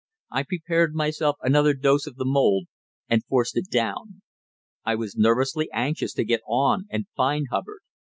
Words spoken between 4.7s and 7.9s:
I was nervously anxious to get on and find Hubbard.